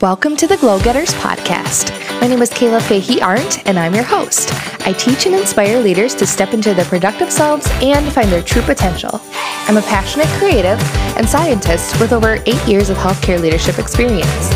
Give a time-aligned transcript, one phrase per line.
[0.00, 1.90] Welcome to the Glow Getters podcast.
[2.22, 4.48] My name is Kayla Fahey Arndt, and I'm your host.
[4.86, 8.62] I teach and inspire leaders to step into their productive selves and find their true
[8.62, 9.20] potential.
[9.68, 10.80] I'm a passionate creative
[11.18, 14.50] and scientist with over eight years of healthcare leadership experience.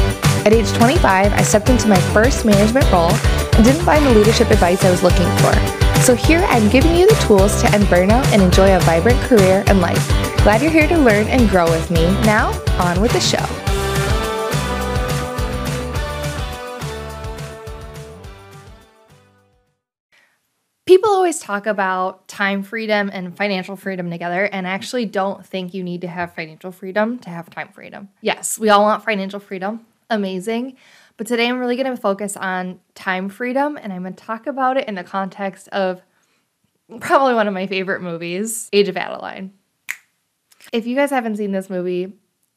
[0.46, 4.50] At age 25, I stepped into my first management role and didn't find the leadership
[4.50, 5.52] advice I was looking for.
[6.00, 9.62] So here I'm giving you the tools to end burnout and enjoy a vibrant career
[9.66, 10.08] and life.
[10.38, 12.04] Glad you're here to learn and grow with me.
[12.22, 13.64] Now, on with the show.
[20.94, 25.75] People always talk about time freedom and financial freedom together, and I actually don't think
[25.75, 28.11] you need to have financial freedom to have time freedom.
[28.21, 29.85] Yes, we all want financial freedom.
[30.08, 30.76] Amazing.
[31.16, 34.47] But today I'm really going to focus on time freedom, and I'm going to talk
[34.47, 36.00] about it in the context of
[37.00, 39.52] probably one of my favorite movies, Age of Adeline.
[40.72, 42.12] If you guys haven't seen this movie,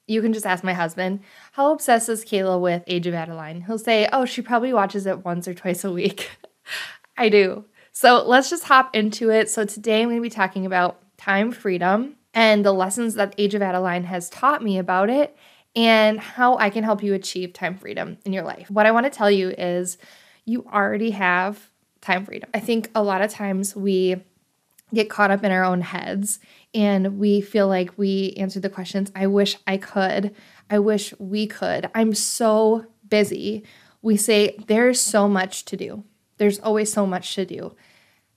[0.05, 1.21] you can just ask my husband,
[1.53, 3.61] how obsessed is Kayla with Age of Adeline?
[3.61, 6.29] He'll say, oh, she probably watches it once or twice a week.
[7.17, 7.65] I do.
[7.99, 9.49] So let's just hop into it.
[9.49, 13.55] So today I'm going to be talking about time freedom and the lessons that Age
[13.55, 15.35] of Adeline has taught me about it
[15.75, 18.69] and how I can help you achieve time freedom in your life.
[18.69, 19.97] What I want to tell you is
[20.45, 22.51] you already have time freedom.
[22.53, 24.17] I think a lot of times we
[24.93, 26.39] get caught up in our own heads
[26.75, 30.35] and we feel like we answer the questions, I wish I could.
[30.69, 31.89] I wish we could.
[31.95, 33.63] I'm so busy.
[34.03, 36.03] We say, there's so much to do.
[36.37, 37.75] There's always so much to do.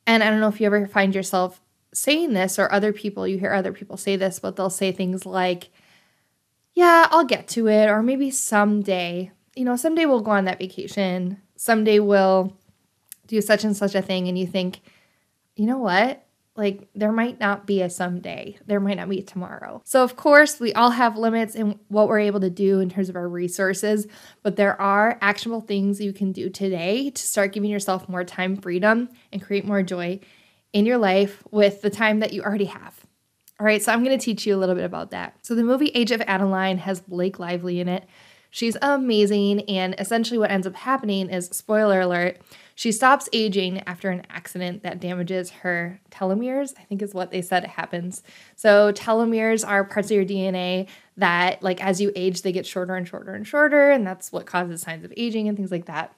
[0.06, 1.60] And I don't know if you ever find yourself
[1.92, 5.26] saying this or other people, you hear other people say this, but they'll say things
[5.26, 5.70] like,
[6.74, 10.58] yeah, I'll get to it, or maybe someday, you know, someday we'll go on that
[10.58, 12.56] vacation, someday we'll
[13.26, 14.28] do such and such a thing.
[14.28, 14.80] And you think,
[15.56, 16.24] you know what?
[16.60, 18.58] Like, there might not be a someday.
[18.66, 19.80] There might not be tomorrow.
[19.86, 23.08] So, of course, we all have limits in what we're able to do in terms
[23.08, 24.06] of our resources,
[24.42, 28.58] but there are actionable things you can do today to start giving yourself more time
[28.58, 30.20] freedom and create more joy
[30.74, 33.06] in your life with the time that you already have.
[33.58, 35.38] All right, so I'm going to teach you a little bit about that.
[35.40, 38.06] So, the movie Age of Adeline has Blake Lively in it.
[38.50, 42.38] She's amazing, and essentially, what ends up happening is spoiler alert
[42.80, 47.42] she stops aging after an accident that damages her telomeres, I think is what they
[47.42, 48.22] said happens.
[48.56, 52.94] So, telomeres are parts of your DNA that, like, as you age, they get shorter
[52.94, 56.16] and shorter and shorter, and that's what causes signs of aging and things like that.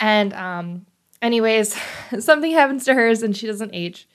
[0.00, 0.86] And, um,
[1.20, 1.78] anyways,
[2.20, 4.08] something happens to hers and she doesn't age.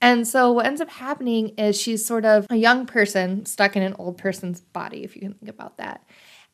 [0.00, 3.82] And so, what ends up happening is she's sort of a young person stuck in
[3.82, 6.00] an old person's body, if you can think about that.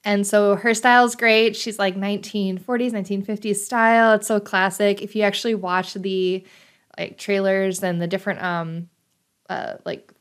[0.05, 1.57] And so her style is great.
[1.57, 4.15] She's like 1940s, 1950s style.
[4.15, 5.01] It's so classic.
[5.01, 6.45] If you actually watch the
[6.99, 8.89] like trailers and the different um
[9.49, 10.13] uh like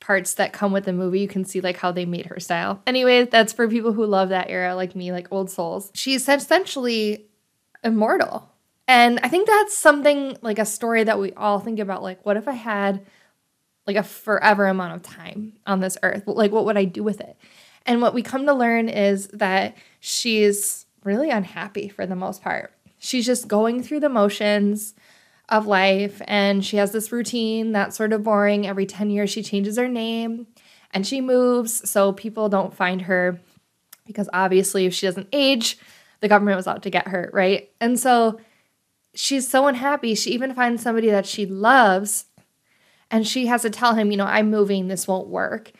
[0.00, 2.82] parts that come with the movie, you can see like how they made her style.
[2.86, 5.90] Anyway, that's for people who love that era like me, like old souls.
[5.94, 7.26] She's essentially
[7.84, 8.48] immortal.
[8.88, 12.36] And I think that's something like a story that we all think about like what
[12.36, 13.04] if I had
[13.86, 16.24] like a forever amount of time on this earth?
[16.26, 17.36] Like what would I do with it?
[17.86, 22.72] And what we come to learn is that she's really unhappy for the most part.
[22.98, 24.94] She's just going through the motions
[25.48, 28.66] of life and she has this routine that's sort of boring.
[28.66, 30.46] Every 10 years, she changes her name
[30.92, 33.40] and she moves so people don't find her
[34.06, 35.78] because obviously, if she doesn't age,
[36.20, 37.70] the government was out to get her, right?
[37.80, 38.40] And so
[39.14, 40.14] she's so unhappy.
[40.14, 42.26] She even finds somebody that she loves
[43.10, 45.72] and she has to tell him, you know, I'm moving, this won't work.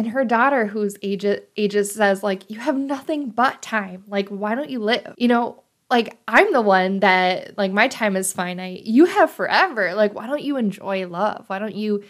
[0.00, 1.26] And her daughter, whose age
[1.58, 4.02] ages, says, like, you have nothing but time.
[4.08, 5.12] Like, why don't you live?
[5.18, 8.84] You know, like I'm the one that like my time is finite.
[8.84, 9.94] You have forever.
[9.94, 11.44] Like, why don't you enjoy love?
[11.48, 12.02] Why don't you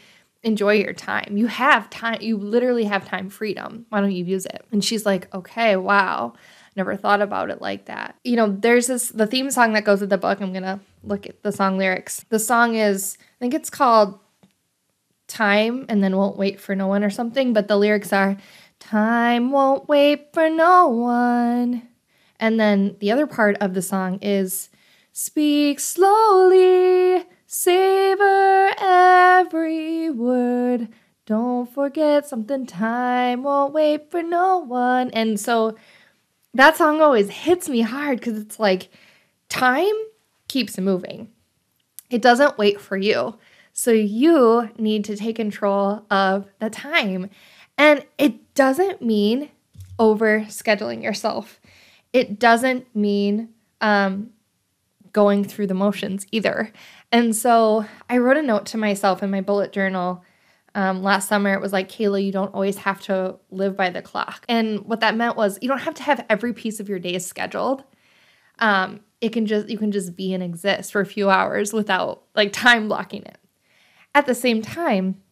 [0.45, 1.37] enjoy your time?
[1.37, 2.19] You have time.
[2.21, 3.87] You literally have time freedom.
[3.89, 4.65] Why don't you use it?
[4.71, 6.35] And she's like, okay, wow.
[6.77, 8.15] Never thought about it like that.
[8.23, 10.41] You know, there's this the theme song that goes with the book.
[10.41, 12.25] I'm gonna look at the song lyrics.
[12.29, 14.21] The song is, I think it's called
[15.31, 18.37] time and then won't wait for no one or something, but the lyrics are
[18.79, 21.89] time won't wait for no one.
[22.39, 24.71] And then the other part of the song is
[25.13, 30.89] speak slowly, savor every word.
[31.27, 35.11] Don't forget something, time won't wait for no one.
[35.11, 35.77] And so
[36.55, 38.89] that song always hits me hard because it's like
[39.49, 39.95] time
[40.49, 41.31] keeps moving,
[42.09, 43.39] it doesn't wait for you.
[43.83, 47.31] So you need to take control of the time.
[47.79, 49.49] And it doesn't mean
[49.99, 51.59] over scheduling yourself,
[52.13, 53.49] it doesn't mean
[53.81, 54.33] um,
[55.13, 56.73] going through the motions either.
[57.11, 60.23] And so I wrote a note to myself in my bullet journal
[60.75, 64.03] Um, last summer, it was like, Kayla, you don't always have to live by the
[64.03, 64.45] clock.
[64.49, 67.19] And what that meant was you don't have to have every piece of your day
[67.19, 67.83] scheduled.
[68.59, 72.23] Um, it can just, you can just be and exist for a few hours without
[72.37, 73.40] like time blocking it.
[74.15, 75.23] At the same time,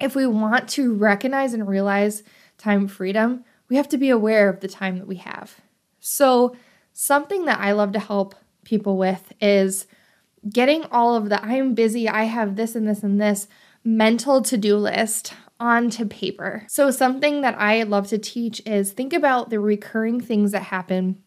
[0.00, 2.22] if we want to recognize and realize
[2.58, 5.60] time freedom, we have to be aware of the time that we have.
[6.00, 6.56] So,
[6.92, 8.34] something that I love to help
[8.64, 9.86] people with is
[10.48, 13.46] getting all of the I'm busy, I have this and this and this
[13.84, 16.64] mental to do list onto paper.
[16.68, 21.22] So, something that I love to teach is think about the recurring things that happen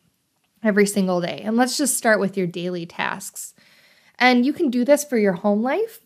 [0.63, 1.41] every single day.
[1.43, 3.53] And let's just start with your daily tasks.
[4.17, 5.99] And you can do this for your home life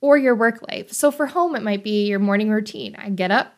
[0.00, 0.92] or your work life.
[0.92, 2.96] So, for home, it might be your morning routine.
[2.96, 3.54] I get up,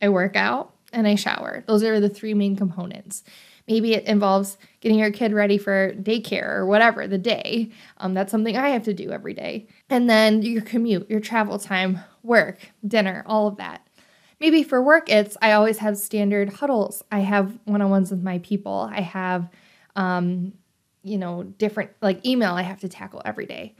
[0.00, 1.64] I work out, and I shower.
[1.66, 3.22] Those are the three main components.
[3.68, 7.70] Maybe it involves getting your kid ready for daycare or whatever the day.
[7.98, 9.66] Um, that's something I have to do every day.
[9.90, 13.86] And then your commute, your travel time, work, dinner, all of that.
[14.38, 17.02] Maybe for work, it's I always have standard huddles.
[17.10, 18.88] I have one on ones with my people.
[18.92, 19.48] I have,
[19.96, 20.52] um,
[21.02, 23.74] you know, different like email I have to tackle every day.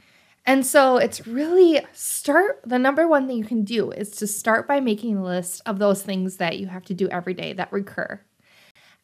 [0.47, 4.65] And so it's really start the number one thing you can do is to start
[4.65, 7.71] by making a list of those things that you have to do every day that
[7.71, 8.21] recur.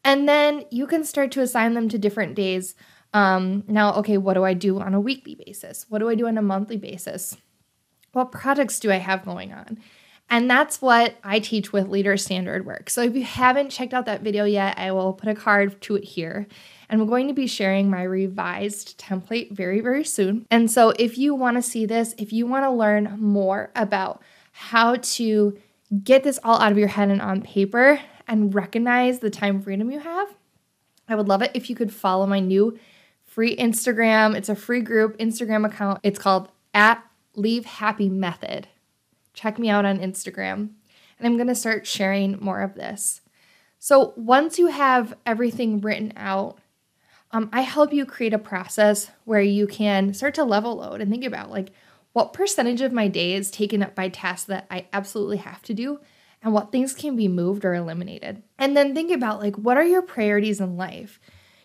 [0.06, 2.76] And then you can start to assign them to different days.
[3.14, 5.86] Um, now, okay, what do I do on a weekly basis?
[5.90, 7.36] What do I do on a monthly basis?
[8.14, 9.80] What projects do I have going on?
[10.30, 12.90] And that's what I teach with Leader Standard Work.
[12.90, 15.96] So if you haven't checked out that video yet, I will put a card to
[15.96, 16.48] it here.
[16.90, 20.46] And I'm going to be sharing my revised template very, very soon.
[20.52, 24.22] And so if you want to see this, if you want to learn more about
[24.52, 25.58] how to
[26.04, 29.92] get this all out of your head and on paper, and recognize the time freedom
[29.92, 30.34] you have,
[31.08, 32.80] I would love it if you could follow my new
[33.26, 34.36] free Instagram.
[34.36, 36.00] It's a free group Instagram account.
[36.04, 37.04] It's called at
[37.36, 38.68] Leave Happy Method.
[39.34, 40.70] Check me out on Instagram.
[41.20, 43.22] And I'm going to start sharing more of this.
[43.80, 46.60] So once you have everything written out,
[47.34, 51.10] um, I help you create a process where you can start to level load and
[51.10, 51.72] think about like
[52.14, 55.74] what percentage of my day is taken up by tasks that I absolutely have to
[55.74, 56.00] do
[56.44, 58.44] and what things can be moved or eliminated.
[58.60, 61.20] And then think about like what are your priorities in life?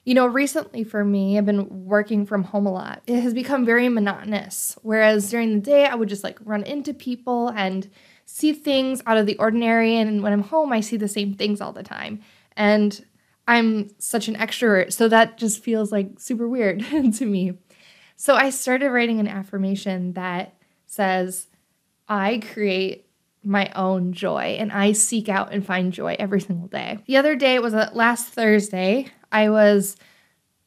[0.04, 3.02] You know, recently for me, I've been working from home a lot.
[3.06, 4.78] It has become very monotonous.
[4.80, 7.90] Whereas during the day, I would just like run into people and
[8.24, 9.96] see things out of the ordinary.
[9.96, 12.22] And when I'm home, I see the same things all the time.
[12.56, 13.04] And
[13.48, 14.92] I'm such an extrovert.
[14.92, 16.84] So that just feels like super weird
[17.14, 17.54] to me.
[18.14, 20.54] So I started writing an affirmation that
[20.86, 21.48] says,
[22.08, 23.06] I create
[23.42, 26.98] my own joy and I seek out and find joy every single day.
[27.06, 29.96] The other day, it was last Thursday, I was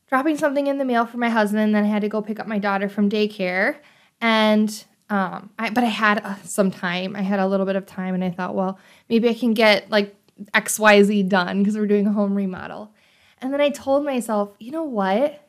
[0.08, 2.40] dropping something in the mail for my husband, and then I had to go pick
[2.40, 3.78] up my daughter from daycare.
[4.20, 7.16] And um, I, but I had uh, some time.
[7.16, 8.80] I had a little bit of time, and I thought, well,
[9.10, 10.16] maybe I can get like
[10.54, 12.94] X, Y, Z done because we're doing a home remodel.
[13.40, 15.48] And then I told myself, you know what?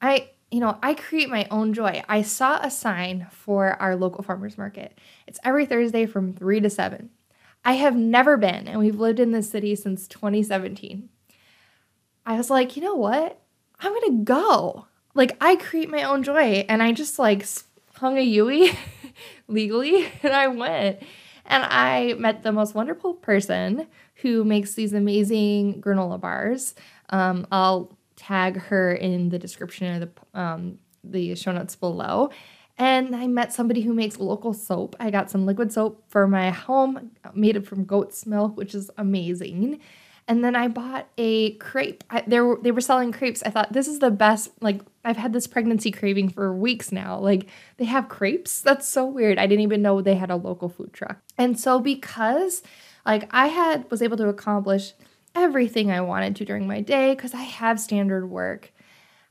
[0.00, 2.02] I you know, I create my own joy.
[2.08, 4.98] I saw a sign for our local farmers market.
[5.26, 7.10] It's every Thursday from 3 to 7.
[7.64, 11.08] I have never been, and we've lived in this city since 2017.
[12.26, 13.40] I was like, you know what?
[13.78, 14.86] I'm to go.
[15.14, 16.64] Like, I create my own joy.
[16.68, 17.46] And I just like
[17.94, 18.72] hung a Yui
[19.48, 21.00] legally, and I went.
[21.50, 23.88] And I met the most wonderful person
[24.22, 26.76] who makes these amazing granola bars.
[27.10, 32.30] Um, I'll tag her in the description of the um, the show notes below.
[32.78, 34.94] And I met somebody who makes local soap.
[35.00, 38.90] I got some liquid soap for my home, made it from goat's milk, which is
[38.96, 39.80] amazing.
[40.30, 42.04] And then I bought a crepe.
[42.08, 43.42] I, they were they were selling crepes.
[43.42, 44.52] I thought this is the best.
[44.60, 47.18] Like I've had this pregnancy craving for weeks now.
[47.18, 48.60] Like they have crepes.
[48.60, 49.38] That's so weird.
[49.38, 51.18] I didn't even know they had a local food truck.
[51.36, 52.62] And so because
[53.04, 54.92] like I had was able to accomplish
[55.34, 58.72] everything I wanted to during my day because I have standard work,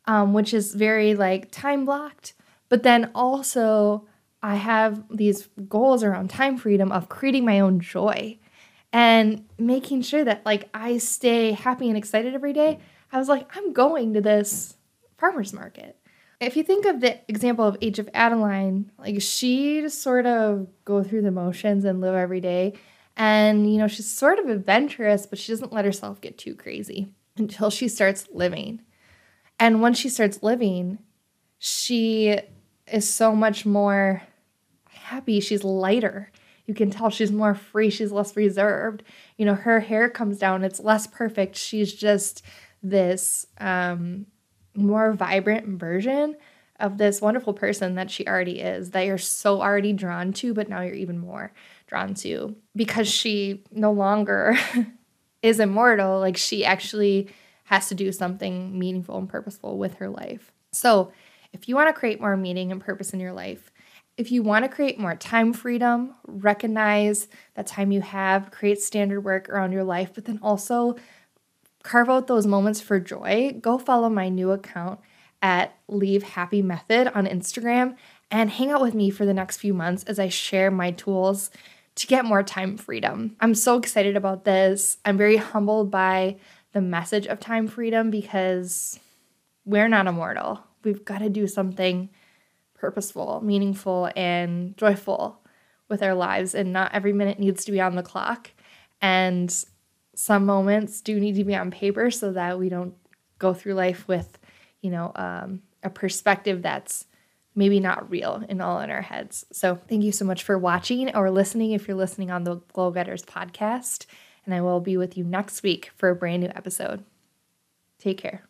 [0.03, 2.33] um, which is very like time blocked.
[2.67, 4.05] But then also,
[4.43, 8.37] I have these goals around time freedom of creating my own joy
[8.91, 12.79] and making sure that like I stay happy and excited every day.
[13.11, 14.77] I was like, I'm going to this
[15.17, 15.97] farmer's market.
[16.39, 20.67] If you think of the example of Age of Adeline, like she just sort of
[20.85, 22.75] go through the motions and live every day.
[23.17, 27.09] And, you know, she's sort of adventurous, but she doesn't let herself get too crazy
[27.35, 28.81] until she starts living.
[29.59, 30.99] And once she starts living,
[31.57, 32.39] she
[32.87, 34.21] is so much more
[34.89, 35.41] happy.
[35.41, 36.31] She's lighter.
[36.69, 37.89] You can tell she's more free.
[37.89, 39.01] She's less reserved.
[39.37, 40.63] You know, her hair comes down.
[40.63, 41.55] It's less perfect.
[41.55, 42.43] She's just
[42.83, 44.27] this um,
[44.75, 46.35] more vibrant version
[46.79, 50.69] of this wonderful person that she already is, that you're so already drawn to, but
[50.69, 51.51] now you're even more
[51.87, 54.55] drawn to because she no longer
[55.41, 56.19] is immortal.
[56.19, 57.29] Like she actually
[57.63, 60.51] has to do something meaningful and purposeful with her life.
[60.71, 61.13] So,
[61.51, 63.71] if you want to create more meaning and purpose in your life,
[64.19, 69.21] if you want to create more time freedom, recognize that time you have, create standard
[69.21, 70.97] work around your life, but then also
[71.83, 74.99] carve out those moments for joy, go follow my new account
[75.41, 77.95] at Leave Happy Method on Instagram
[78.29, 81.49] and hang out with me for the next few months as I share my tools
[81.95, 83.37] to get more time freedom.
[83.39, 84.97] I'm so excited about this.
[85.05, 86.35] I'm very humbled by
[86.73, 88.99] the message of time freedom because
[89.63, 90.59] we're not immortal.
[90.83, 92.09] We've got to do something
[92.79, 95.41] purposeful, meaningful, and joyful
[95.89, 98.51] with our lives, and not every minute needs to be on the clock.
[99.01, 99.53] And
[100.15, 102.93] some moments do need to be on paper so that we don't
[103.37, 104.37] go through life with,
[104.81, 107.05] you know, um, a perspective that's
[107.55, 109.45] maybe not real in all in our heads.
[109.51, 112.91] So thank you so much for watching or listening if you're listening on the Glow
[112.91, 114.05] Getters podcast.
[114.45, 117.03] And I will be with you next week for a brand new episode.
[117.97, 118.48] Take care.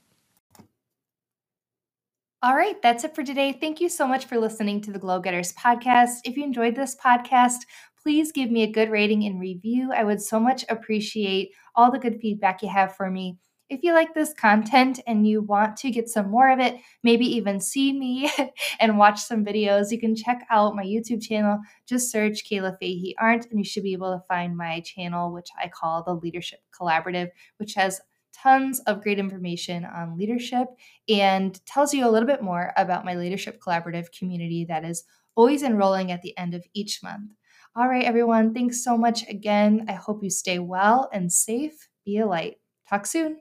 [2.42, 3.52] All right, that's it for today.
[3.52, 6.20] Thank you so much for listening to the Glow Getters podcast.
[6.24, 7.58] If you enjoyed this podcast,
[8.02, 9.92] please give me a good rating and review.
[9.92, 13.38] I would so much appreciate all the good feedback you have for me.
[13.70, 17.26] If you like this content and you want to get some more of it, maybe
[17.26, 18.32] even see me
[18.80, 21.60] and watch some videos, you can check out my YouTube channel.
[21.88, 25.50] Just search Kayla Fahey Arndt, and you should be able to find my channel, which
[25.62, 28.00] I call the Leadership Collaborative, which has
[28.34, 30.68] tons of great information on leadership
[31.08, 35.04] and tells you a little bit more about my Leadership Collaborative community that is
[35.36, 37.32] always enrolling at the end of each month.
[37.76, 39.86] All right, everyone, thanks so much again.
[39.88, 41.88] I hope you stay well and safe.
[42.06, 42.58] Be a light.
[42.90, 43.38] Talk soon.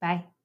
[0.00, 0.37] Bye.